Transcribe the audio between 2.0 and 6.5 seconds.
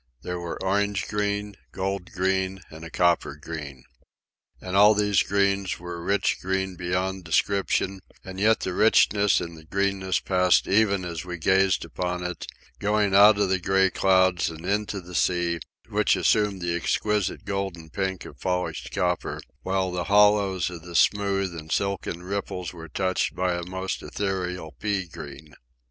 green, and a copper green. And all these greens were rich